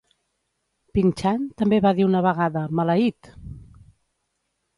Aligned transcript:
Pink-chan 0.95 1.43
també 1.63 1.79
va 1.87 1.91
dir 1.99 2.07
una 2.07 2.23
vegada 2.29 2.65
"maleït!" 2.81 3.31